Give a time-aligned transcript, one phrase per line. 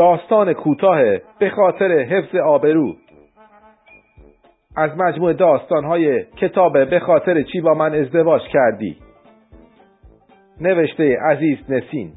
[0.00, 1.02] داستان کوتاه
[1.38, 2.94] به خاطر حفظ آبرو.
[4.76, 8.96] از مجموع داستانهای کتاب به خاطر چی با من ازدواج کردی.
[10.60, 12.12] نوشته عزیز نسین.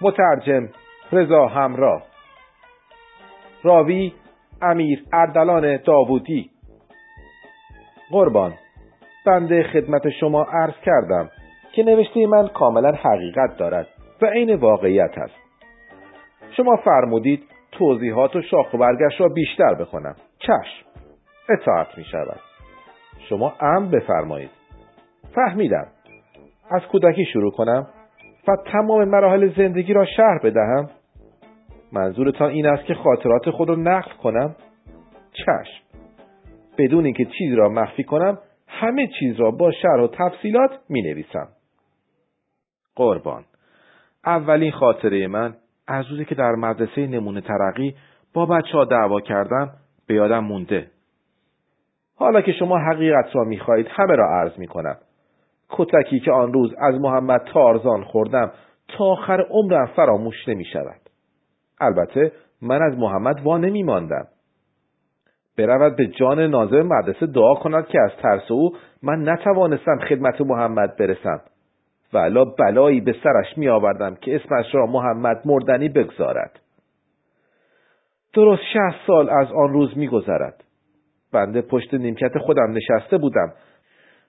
[0.00, 0.68] مترجم
[1.12, 2.02] رضا همراه.
[3.62, 4.12] راوی
[4.62, 6.50] امیر اردلان داوودی.
[8.10, 8.52] قربان.
[9.26, 11.30] بنده خدمت شما عرض کردم
[11.72, 13.86] که نوشته من کاملا حقیقت دارد
[14.22, 15.41] و عین واقعیت است.
[16.56, 20.16] شما فرمودید توضیحات و شاخ و برگش را بیشتر بخونم.
[20.38, 20.86] چشم.
[21.48, 22.40] اطاعت می شود
[23.28, 24.50] شما ام بفرمایید.
[25.34, 25.86] فهمیدم.
[26.70, 27.86] از کودکی شروع کنم.
[28.48, 30.90] و تمام مراحل زندگی را شرح بدهم.
[31.92, 34.56] منظورتان این است که خاطرات خود را نقل کنم.
[35.32, 35.82] چشم.
[36.78, 41.48] بدون اینکه چیزی را مخفی کنم همه چیز را با شرح و تفصیلات می نویسم
[42.96, 43.44] قربان.
[44.26, 45.54] اولین خاطره من
[45.88, 47.94] از روزی که در مدرسه نمونه ترقی
[48.34, 49.70] با بچه ها دعوا کردم
[50.06, 50.86] به یادم مونده.
[52.16, 54.96] حالا که شما حقیقت را می‌خواهید همه را عرض می‌کنم.
[55.68, 58.52] کتکی که آن روز از محمد تارزان خوردم
[58.88, 61.00] تا آخر عمرم فراموش نمی شود.
[61.80, 64.26] البته من از محمد وا نمی ماندم.
[65.58, 70.96] برود به جان ناظر مدرسه دعا کند که از ترس او من نتوانستم خدمت محمد
[70.96, 71.40] برسم
[72.14, 76.60] و بلایی به سرش می آوردم که اسمش را محمد مردنی بگذارد.
[78.34, 80.64] درست شهست سال از آن روز می گذرد.
[81.32, 83.52] بنده پشت نیمکت خودم نشسته بودم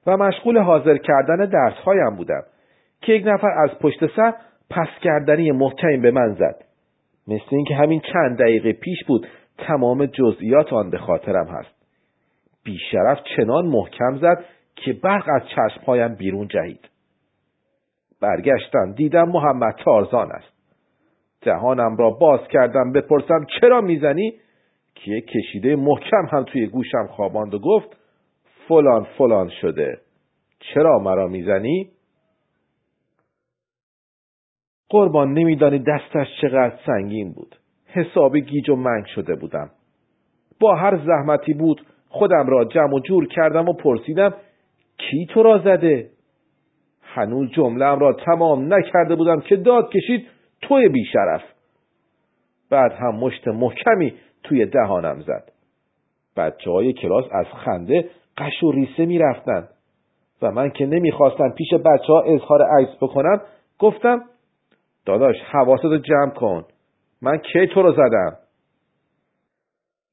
[0.08, 2.44] و مشغول حاضر کردن درسهایم بودم
[3.02, 4.34] که یک نفر از پشت سر
[4.70, 6.64] پس کردنی محکمی به من زد.
[7.28, 9.28] مثل اینکه همین چند دقیقه پیش بود
[9.58, 11.76] تمام جزئیات آن به خاطرم هست.
[12.64, 14.46] بیشرف چنان محکم زد
[14.76, 16.90] که برق از چشمهایم بیرون جهید.
[18.24, 20.54] برگشتم دیدم محمد تارزان است.
[21.42, 24.34] دهانم را باز کردم بپرسم چرا می‌زنی؟
[24.96, 27.98] که کشیده محکم هم توی گوشم خواباند و گفت
[28.68, 29.98] فلان فلان شده.
[30.60, 31.90] چرا مرا می‌زنی؟
[34.90, 37.56] قربان نمیدانی دستش چقدر سنگین بود.
[37.88, 39.70] حسابی گیج و منگ شده بودم.
[40.60, 44.34] با هر زحمتی بود خودم را جمع و جور کردم و پرسیدم
[44.98, 46.13] کی تو را زده؟
[47.14, 50.28] هنوز جملم را تمام نکرده بودم که داد کشید
[50.62, 51.42] توی بیشرف.
[52.70, 54.14] بعد هم مشت محکمی
[54.44, 55.52] توی دهانم زد.
[56.38, 59.68] بچه های کلاس از خنده قش و ریسه می رفتن.
[60.42, 63.42] و من که نمی‌خواستم پیش بچه ها اظهار عجز بکنم
[63.80, 64.24] گفتم
[65.06, 66.66] داداش حواستو جمع کن.
[67.22, 68.38] من کی تو رو زدم؟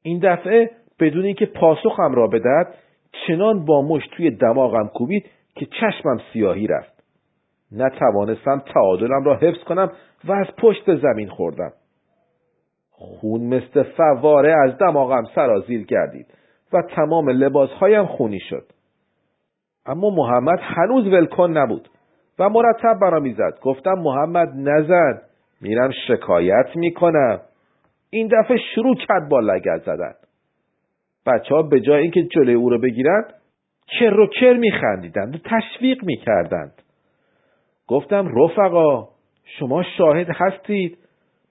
[0.02, 2.74] این دفعه بدون اینکه پاسخم را بدهد
[3.26, 5.30] چنان با مشت توی دماغم کوبید
[5.60, 7.04] که چشمم سیاهی رفت.
[7.72, 9.92] نتوانستم تعادلم را حفظ کنم
[10.24, 11.72] و از پشت زمین خوردم.
[12.90, 16.26] خون مثل فواره از دماغم سرازیر گردید
[16.72, 18.64] و تمام لباسهایم خونی شد.
[19.86, 21.88] اما محمد هنوز ولکن نبود
[22.38, 23.58] و مرتب برا می‌زد.
[23.62, 25.20] گفتم محمد نزن
[25.60, 27.40] میرم شکایت می‌کنم.
[28.10, 30.14] این دفعه شروع کرد با لگت زدن.
[31.26, 33.34] بچه ها به جای اینکه جلوی او را بگیرند
[33.98, 36.82] کر و کر میخندیدند و تشویق می‌کردند.
[37.86, 39.08] گفتم رفقا
[39.58, 40.98] شما شاهد هستید.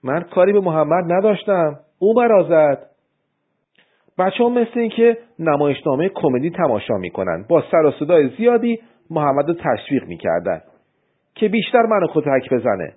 [0.04, 1.80] من کاری به محمد نداشتم.
[1.98, 2.86] او مرا زد
[4.18, 8.80] بچه هم مثل اینکه نمایشنامه کمدی تماشا می‌کنند با سر و صدای زیادی
[9.10, 10.62] محمد رو تشویق می‌کردند
[11.34, 12.92] که بیشتر منو کتک بزنه.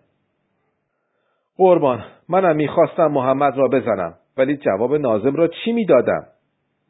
[1.58, 6.24] قربان منم می‌خواستم محمد را بزنم ولی جواب نازم را چی می‌دادم؟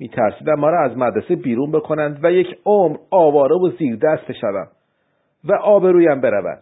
[0.04, 4.68] میترسیدم ما را از مدرسه بیرون بکنند و یک عمر آواره و زیر دست بشوم
[5.44, 6.60] و آبرویم برود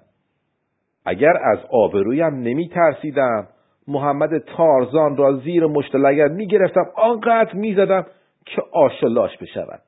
[1.06, 3.48] اگر از آبرویم نمی ترسیدم
[3.88, 8.06] محمد تارزان را زیر مشت لگد می گرفتم آنقدر می زدم
[8.46, 9.82] که آشلاش بشود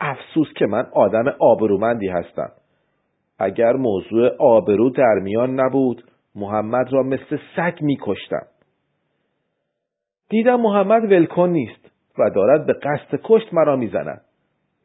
[0.00, 2.50] افسوس که من آدم آبرومندی هستم.
[3.38, 6.04] اگر موضوع آبرو در میان نبود
[6.34, 8.46] محمد را مثل سگ می کشتم
[10.28, 11.87] دیدم محمد ولکن نیست.
[12.18, 14.20] و دارد به قصد کشت مرا می‌زند.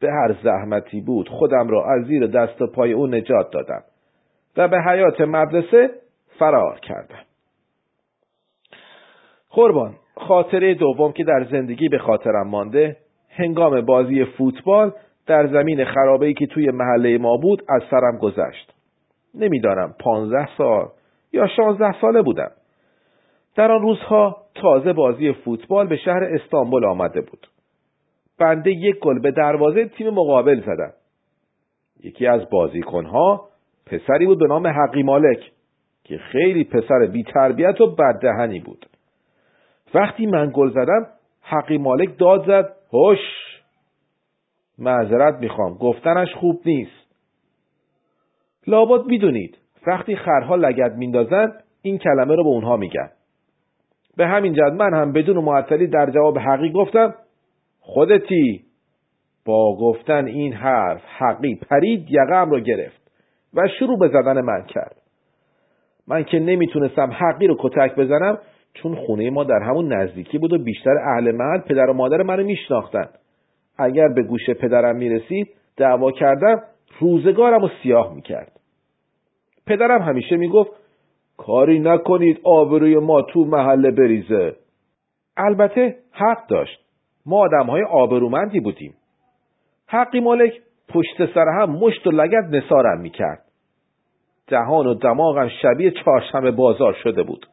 [0.00, 3.82] به هر زحمتی بود خودم را از زیر دست و پای او نجات دادم
[4.56, 5.90] و به حیات مدرسه
[6.38, 7.24] فرار کردم.
[9.50, 12.96] قربان خاطره دوم که در زندگی به خاطرم مانده
[13.30, 14.92] هنگام بازی فوتبال
[15.26, 18.74] در زمین خرابه‌ای که توی محله ما بود از سرم گذشت.
[19.34, 20.88] نمی‌دانم پانزده سال
[21.32, 22.50] یا شانزده ساله بودم.
[23.56, 27.46] در آن روزها تازه بازی فوتبال به شهر استانبول آمده بود.
[28.38, 30.92] بنده یک گل به دروازه تیم مقابل زدم.
[32.04, 33.48] یکی از بازیکنها
[33.86, 35.50] پسری بود به نام حقی مالک.
[36.04, 38.86] که خیلی پسر بی تربیت و بددهنی بود
[39.94, 41.06] وقتی من گل زدم
[41.42, 43.18] حقی مالک داد زد هش
[44.78, 47.14] معذرت می‌خوام گفتنش خوب نیست
[48.66, 51.52] لابد می‌دونید وقتی خرها لگت میندازن
[51.82, 53.10] این کلمه رو به اونها میگن
[54.16, 57.14] به همین جد من هم بدون معطلی در جواب حقی گفتم
[57.80, 58.64] خودتی
[59.46, 63.10] با گفتن این حرف حقی پرید یقم رو گرفت
[63.54, 64.96] و شروع به زدن من کرد.
[66.08, 68.38] من که نمی‌تونستم حقی رو کتک بزنم
[68.74, 72.44] چون خونه ما در همون نزدیکی بود و بیشتر اهل محل پدر و مادر منو
[72.44, 73.08] میشناختن.
[73.78, 76.62] اگر به گوش پدرم می‌رسید دعوا کردم
[77.00, 78.52] روزگارم رو سیاه می‌کرد.
[79.66, 80.70] پدرم همیشه می‌گفت
[81.36, 84.56] کاری نکنید آبروی ما تو محله بریزه.
[85.36, 86.80] البته حق داشت.
[87.26, 88.94] ما آدم های آبرومندی بودیم.
[89.86, 90.52] حقی مالک
[90.88, 93.44] پشت سر هم مشت و لگت نسارم می‌کرد.
[94.48, 97.46] دهان و دماغم شبیه چهارشنبه بازار شده بود.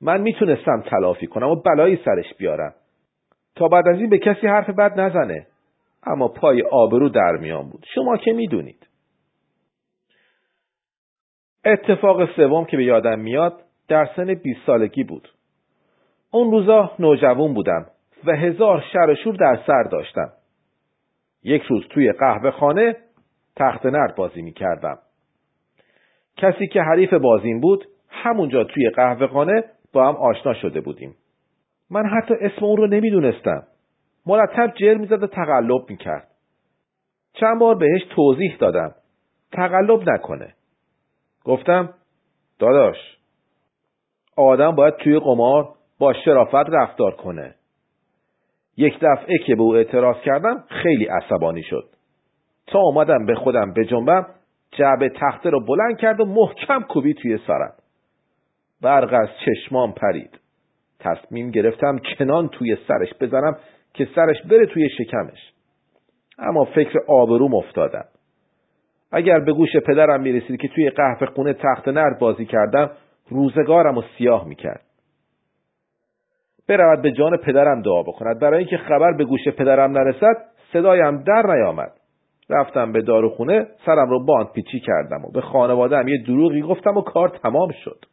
[0.00, 2.74] من می‌تونستم تلافی کنم و بلایی سرش بیارم.
[3.56, 5.46] تا بعد از این به کسی حرف بد نزنه.
[6.06, 7.86] اما پای آبرو در میان بود.
[7.94, 8.86] شما که می‌دونید.
[11.64, 15.28] اتفاق سوم که به یادم میاد در سن 20 سالگی بود
[16.30, 17.86] اون روزا نوجوان بودم
[18.24, 20.32] و هزار شر و شور در سر داشتم
[21.44, 22.96] یک روز توی قهوه خانه
[23.56, 24.98] تخت نرد بازی می کردم.
[26.36, 31.14] کسی که حریف بازیم بود همونجا توی قهوه خانه با هم آشنا شده بودیم.
[31.90, 33.62] من حتی اسم اون رو نمی‌دونستم.
[34.26, 36.28] مرتب جر می‌زد و تقلب می‌کرد.
[37.32, 38.94] چند بار بهش توضیح دادم.
[39.52, 40.54] تقلب نکنه.
[41.44, 41.94] گفتم
[42.58, 42.96] داداش
[44.36, 45.68] آدم باید توی قمار
[45.98, 47.54] با شرافت رفتار کنه.
[48.76, 51.88] یک دفعه که به او اعتراض کردم خیلی عصبانی شد.
[52.66, 54.26] تا اومدم به خودم به جنبم
[54.70, 57.72] جعبه تخته رو بلند کرد و محکم کوبی توی سرم.
[58.82, 60.40] برق از چشمام پرید.
[61.00, 63.56] تصمیم گرفتم چنان توی سرش بزنم
[63.94, 65.52] که سرش بره توی شکمش.
[66.38, 68.04] اما فکر آبروم افتادم.
[69.12, 72.90] اگر به گوش پدرم می‌رسید که توی قهوه خونه تخت نرد بازی کردم
[73.28, 74.82] روزگارم و سیاه می‌کرد.
[76.68, 78.40] برود به جان پدرم دعا بکند.
[78.40, 80.36] برای اینکه خبر به گوش پدرم نرسد
[80.72, 81.92] صدایم در نیامد.
[82.50, 87.00] رفتم به داروخونه سرم رو باند پیچی کردم و به خانوادهام یه دروغی گفتم و
[87.00, 88.04] کار تمام شد.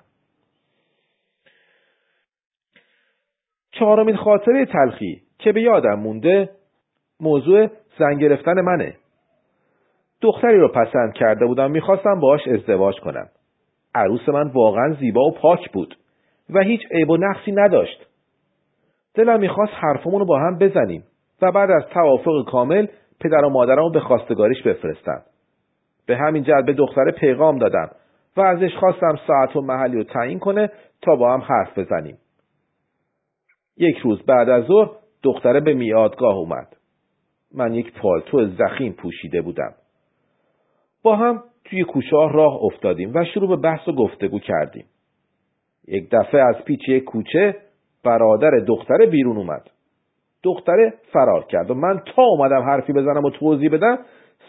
[3.72, 6.50] چهارمین خاطره تلخی که به یادم مونده
[7.20, 7.68] موضوع
[8.00, 8.96] زن گرفتن منه.
[10.22, 13.30] دختری رو پسند کرده بودم می‌خواستم باش ازدواج کنم
[13.96, 15.98] عروس من واقعا زیبا و پاک بود
[16.50, 18.06] و هیچ عیب و نقصی نداشت
[19.14, 21.04] دلم می‌خواست حرفمون رو با هم بزنیم
[21.42, 22.88] و بعد از توافق کامل
[23.20, 25.22] پدر و مادرم رو به خواستگاریش بفرستم.
[26.08, 27.90] به همین جهت به دختره پیغام دادم
[28.38, 30.72] و ازش خواستم ساعت و محلی رو تعیین کنه
[31.02, 32.18] تا با هم حرف بزنیم.
[33.78, 34.90] یک روز بعد از ظهر
[35.24, 36.76] دختره به میادگاه اومد.
[37.56, 39.74] من یک پالتو زخیم پوشیده بودم.
[41.04, 44.86] با هم توی کوچه راه افتادیم و شروع به بحث و گفتگو کردیم.
[45.88, 47.56] یک دفعه از پیچ یک کوچه
[48.04, 49.70] برادر دختره بیرون اومد.
[50.44, 54.00] دختره فرار کرد و من تا اومدم حرفی بزنم و توضیح بدم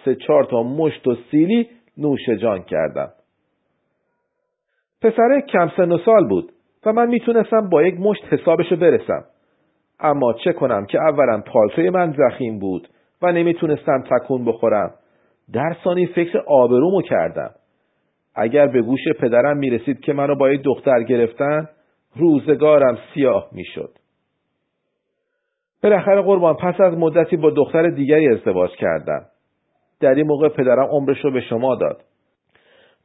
[0.04, 3.09] سه چهار تا مشت و سیلی نوش جان کردم.
[5.02, 6.52] پسره کم سن و سال بود
[6.87, 9.25] و من می‌تونستم با یک مشت حسابشو برسم.
[10.00, 12.88] اما چه کنم که اولا پالتوی من زخیم بود
[13.23, 14.95] و نمی‌تونستم تکون بخورم.
[15.52, 17.50] در ثانی فکر آبرومو کردم.
[18.35, 21.69] اگر به گوش پدرم می‌رسید که منو با یک دختر گرفتن
[22.16, 23.90] روزگارم سیاه می‌شد.
[25.83, 29.26] بالاخره قربان پس از مدتی با دختر دیگری ازدواج کردم.
[30.00, 32.04] در این موقع پدرم عمرش رو به شما داد.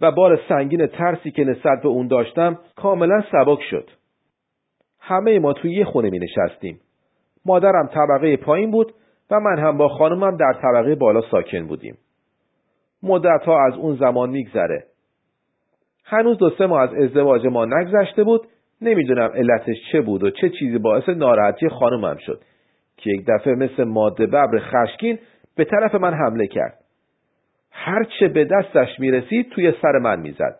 [0.01, 3.89] و بار سنگین ترسی که نسبت به اون داشتم کاملا سبک شد.
[4.99, 6.79] همه ما توی یه خونه می نشستیم.
[7.45, 8.93] مادرم طبقه پایین بود
[9.31, 11.97] و من هم با خانمم در طبقه بالا ساکن بودیم.
[13.05, 14.83] مدت ها از اون زمان میگذره.
[16.05, 18.47] هنوز دو سه ماه از ازدواج ما نگذشته بود
[18.81, 22.41] نمی‌دونم علتش چه بود و چه چیزی باعث ناراحتی خانمم شد
[22.97, 25.19] که یک دفعه مثل ماده ببر خشکین
[25.55, 26.77] به طرف من حمله کرد.
[27.71, 30.59] هرچه به دستش می‌رسید توی سر من می‌زد.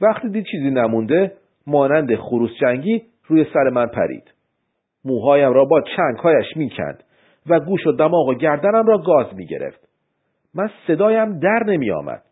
[0.00, 1.32] وقتی دید چیزی نمونده
[1.66, 4.34] مانند خروس جنگی روی سر من پرید.
[5.04, 7.04] موهایم را با چنگهایش می‌کند
[7.46, 9.87] و گوش و دماغ و گردنم را گاز می‌گرفت.
[10.58, 12.22] من صدایم در نمی آمد.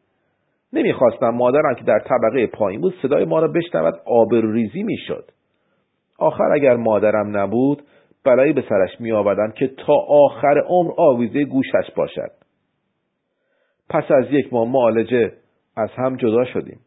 [0.73, 5.25] نمی‌خواستم مادرم که در طبقه پایین بود صدای ما را بشنود آبروریزی می‌شد.
[6.19, 7.83] آخر اگر مادرم نبود
[8.25, 12.31] بلایی به سرش می آوردم که تا آخر عمر آویزه گوشش باشد.
[13.91, 15.33] پس از یک ماه معالجه
[15.77, 16.81] از هم جدا شدیم.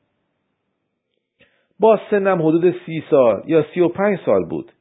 [1.79, 4.71] با سنم حدود سی سال یا سی و پنج سال بود.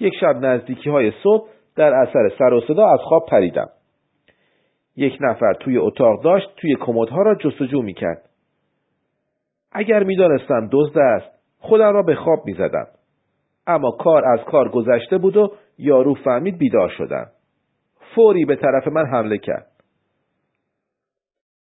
[0.00, 3.68] یک شب نزدیکی های صبح در اثر سر و صدا از خواب پریدم.
[4.96, 8.30] یک نفر توی اتاق داشت توی کمدها را جستجو می‌کرد.
[9.72, 12.86] اگر می‌دانستم دزد است خودم را به خواب می‌زدم.
[13.66, 17.26] اما کار از کار گذشته بود و یارو فهمید بیدار شدم.
[18.14, 19.66] فوری به طرف من حمله کرد.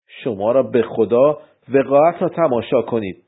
[0.07, 1.39] شما را به خدا
[1.69, 3.25] وقاعت را تماشا کنید.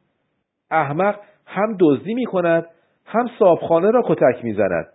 [0.71, 2.67] احمق هم دزدی می کند
[3.07, 4.87] هم صابخانه را کتک می زند.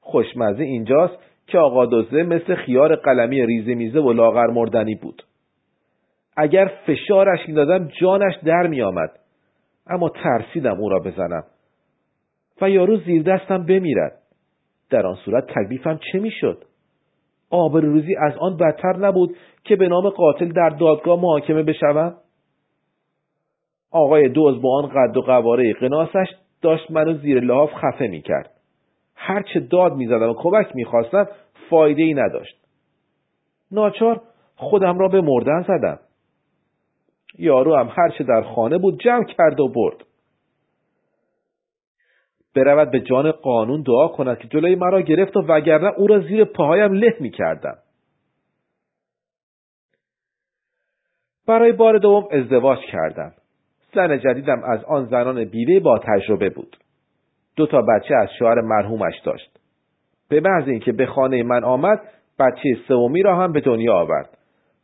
[0.00, 1.16] خوشمزه اینجاست
[1.52, 5.22] که آقا دزده مثل خیار قلمی ریزه میزه و لاغر مردنی بود.
[6.36, 9.10] اگر فشارش می‌دادم جانش در می آمد.
[9.86, 11.44] اما ترسیدم او را بزنم.
[12.60, 14.12] و یارو زیر دستم بمیرد.
[14.90, 16.64] در آن صورت تکلیفم چه می‌شد؟
[17.50, 22.14] آبروریزی از آن بدتر نبود که به نام قاتل در دادگاه محاکمه بشوم؟
[23.90, 26.26] آقای دوز با آن قد و قواره قناسش
[26.62, 28.59] داشت منو زیر لحاف خفه می‌کرد.
[29.22, 31.28] هرچه داد می‌زدم و کمک می‌خواستم
[31.70, 32.56] فایده ای نداشت.
[33.70, 34.22] ناچار
[34.56, 35.98] خودم را به مردن زدم.
[37.38, 40.04] یارو هم هرچه در خانه بود جمع کرد و برد.
[42.54, 46.44] برود به جان قانون دعا کند که جلوی مرا گرفت و وگرنه او را زیر
[46.44, 47.78] پاهایم له می کردم.
[51.46, 53.32] برای بار دوم ازدواج کردم.
[53.94, 56.76] زن جدیدم از آن زنان بیوه با تجربه بود.
[57.60, 59.58] دو تا بچه از شوهر مرحومش داشت.
[60.28, 62.00] به محض اینکه به خانه من آمد
[62.38, 64.38] بچه سومی را هم به دنیا آورد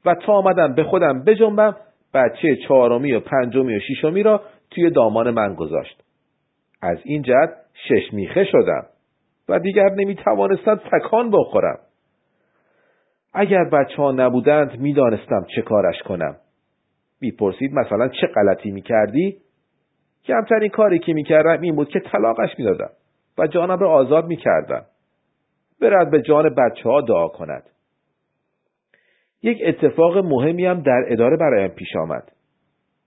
[0.05, 1.77] و تا آمدم به خودم بجنبم
[2.15, 6.03] بچه چهارمی و پنجمی و ششمی را توی دامان من گذاشت.
[6.83, 7.51] از این جهت
[7.89, 8.87] شش میخه شدم
[9.49, 11.79] و دیگر نمی توانستم تکان بخورم.
[13.35, 16.37] اگر بچه ها نبودند می‌دانستم چه کارش کنم.
[17.21, 19.37] می‌پرسید مثلا چه غلطی می‌کردی؟
[20.27, 22.91] کمترین کاری که می‌کردم این بود که طلاقش می‌دادم
[23.39, 24.85] و جانم را آزاد می‌کردم.
[25.81, 27.63] برد به جان بچه ها دعا کند.
[29.43, 32.33] یک اتفاق مهمی هم در اداره برایم پیش آمد.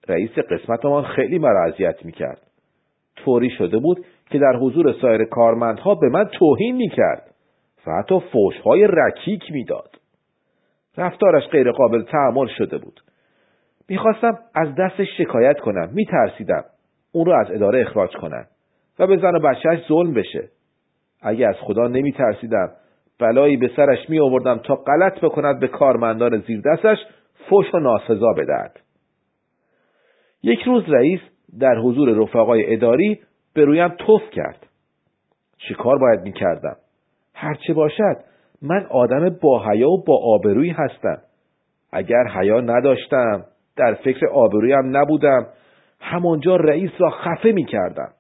[0.07, 2.41] رئیس قسمتمان خیلی مرا اذیت می‌کرد.
[3.15, 7.35] طوری شده بود که در حضور سایر کارمندها به من توهین می‌کرد
[7.87, 9.95] و حتی فوشهای رکیک می‌داد.
[10.97, 13.01] رفتارش غیر قابل تحمل شده بود.
[13.89, 15.89] می‌خواستم از دستش شکایت کنم.
[15.93, 16.63] میترسیدم.
[17.11, 18.45] اون رو از اداره اخراج کنم
[18.99, 20.49] و به زن و بچهش ظلم بشه.
[21.21, 22.71] اگه از خدا نمیترسیدم
[23.19, 26.97] بلایی به سرش می آوردم تا غلط بکند به کارمندان زیر دستش
[27.49, 28.79] فوش و ناسزا بدهد.
[30.43, 31.19] یک روز رئیس
[31.59, 33.19] در حضور رفقای اداری
[33.53, 34.65] به رویم توف کرد.
[35.57, 36.75] چه کار باید می کردم؟
[37.33, 38.17] هرچه باشد
[38.61, 41.17] من آدم با حیا و با آبرویی هستم.
[41.91, 43.45] اگر حیا نداشتم
[43.77, 45.47] در فکر آبرویم نبودم
[46.01, 48.13] همانجا رئیس را خفه می کردم.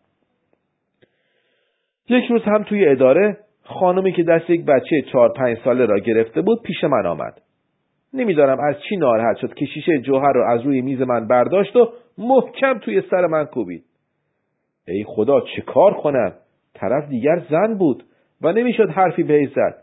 [2.09, 6.41] یک روز هم توی اداره خانمی که دست یک بچه چهار پنج ساله را گرفته
[6.41, 7.41] بود پیش من آمد.
[8.13, 11.93] نمی‌دانم از چی ناراحت شد که شیشه جوهر را از روی میز من برداشت و
[12.17, 13.85] محکم توی سر من کوبید.
[14.87, 16.33] ای خدا چه کار کنم؟
[16.73, 18.03] طرف دیگر زن بود
[18.41, 19.75] و نمی‌شد حرفی به زد.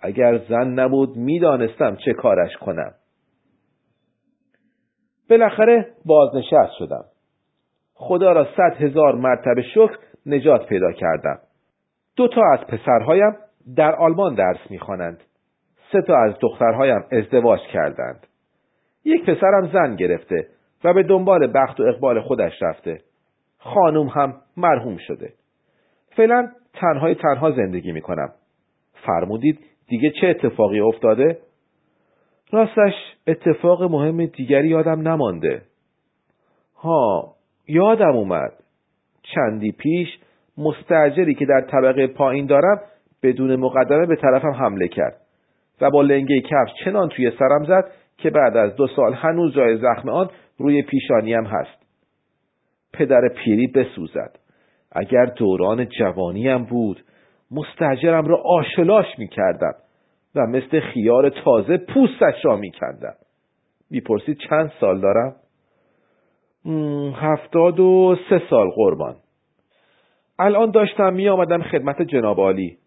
[0.00, 2.94] اگر زن نبود می‌دانستم چه کارش کنم.
[5.30, 7.04] بالاخره بازنشست شدم.
[8.08, 11.38] خدا را صد هزار مرتبه شکر نجات پیدا کردم.
[12.16, 13.36] دو تا از پسرهایم
[13.76, 15.20] در آلمان درس می‌خوانند.
[15.92, 18.26] سه تا از دخترهایم ازدواج کردند.
[19.04, 20.46] یک پسرم زن گرفته
[20.84, 23.00] و به دنبال بخت و اقبال خودش رفته.
[23.58, 25.32] خانم هم مرحوم شده.
[26.16, 28.32] فعلا تنهای تنها زندگی می‌کنم.
[29.06, 31.38] فرمودید دیگه چه اتفاقی افتاده؟
[32.52, 32.92] راستش
[33.26, 35.62] اتفاق مهم دیگری یادم نمانده.
[36.76, 37.34] ها
[37.68, 38.52] یادم اومد.
[39.22, 40.08] چندی پیش
[40.58, 42.80] مستجری که در طبقه پایین دارم
[43.22, 45.16] بدون مقدمه به طرفم حمله کرد
[45.80, 49.76] و با لنگه کفش چنان توی سرم زد که بعد از دو سال هنوز جای
[49.76, 51.82] زخم آن روی پیشانیم هست.
[52.92, 54.38] پدر پیری بسوزد.
[54.92, 57.04] اگر دوران جوانیم بود
[57.50, 59.74] مستجرم را آشلاش می کردم
[60.34, 63.14] و مثل خیار تازه پوستش را می کندم.
[64.48, 65.36] چند سال دارم؟
[67.14, 69.16] هفتاد و سه سال قربان.
[70.38, 72.78] الان داشتم می آمدم خدمت جناب عالی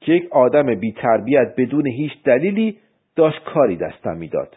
[0.00, 2.78] که یک آدم بی تربیت بدون هیچ دلیلی
[3.16, 4.56] داشت کاری دستم می‌داد.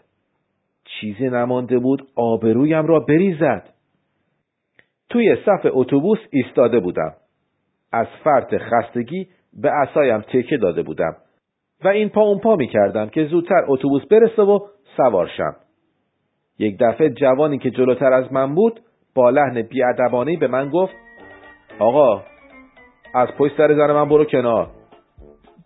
[0.84, 3.68] چیزی نمانده بود آبرویم را بریزد.
[5.08, 7.12] توی صف اتوبوس ایستاده بودم.
[7.92, 11.16] از فرط خستگی به اسایم تکه داده بودم
[11.84, 14.58] و این پا اون پا می کردم که زودتر اتوبوس برسه و
[14.96, 15.56] سوار شم.
[16.60, 18.80] یک دفعه جوانی که جلوتر از من بود
[19.14, 20.94] با لحن بیادبانهی به من گفت
[21.78, 22.22] آقا
[23.14, 24.70] از پشت سر زن من برو کنار.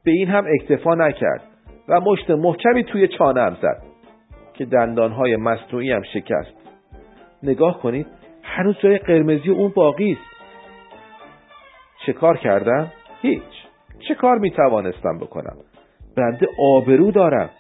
[0.05, 1.43] به این هم اکتفا نکرد
[1.89, 3.83] و مشت محکمی توی چانم زد
[4.55, 6.55] که دندانهای مصنوعی هم شکست.
[7.43, 8.07] نگاه کنید
[8.43, 10.35] هنوز جای قرمزی اون باقی است.
[12.07, 13.43] چه کار کردم؟ هیچ.
[14.09, 15.57] چه کار می توانستم بکنم؟
[16.17, 17.51] بنده آبرو دارم.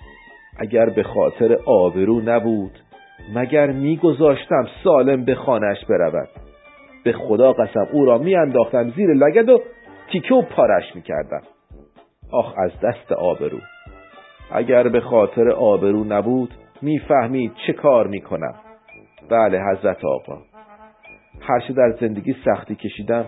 [0.58, 2.83] اگر به خاطر آبرو نبود
[3.34, 6.28] مگر میگذاشتم سالم به خانش برود؟
[7.04, 9.60] به خدا قسم او را میانداختم زیر لگد و
[10.12, 11.42] تیکه و پارش می‌کردم.
[12.32, 13.58] آخ از دست آبرو.
[14.52, 18.54] اگر به خاطر آبرو نبود می‌فهمید چه کار می‌کنم.
[19.30, 20.38] بله حضرت آقا.
[21.40, 23.24] هرچه در زندگی سختی کشیدم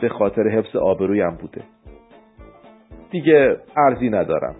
[0.00, 1.62] به خاطر حفظ آبرویم بوده.
[3.10, 4.56] دیگه ارزی ندارم.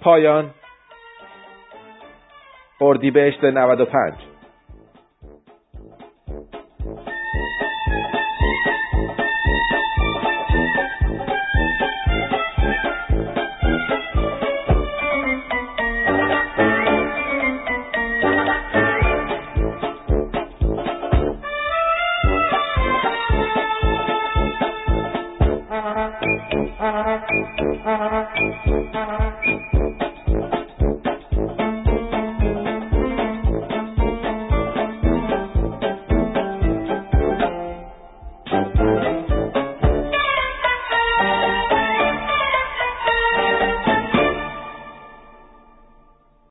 [0.00, 0.50] پایان.
[2.80, 4.35] اردیبهشت 95